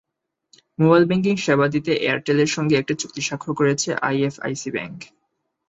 [0.79, 4.97] Mobile banking সেবা দিতে এয়ারটেলের সঙ্গে একটি চুক্তি স্বাক্ষর করেছে আইএফআইসি ব্যাংক।